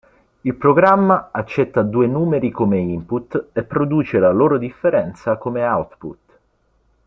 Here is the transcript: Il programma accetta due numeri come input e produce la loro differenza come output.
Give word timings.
Il 0.41 0.55
programma 0.55 1.29
accetta 1.31 1.83
due 1.83 2.07
numeri 2.07 2.49
come 2.49 2.79
input 2.79 3.49
e 3.53 3.61
produce 3.61 4.17
la 4.17 4.31
loro 4.31 4.57
differenza 4.57 5.37
come 5.37 5.63
output. 5.63 6.19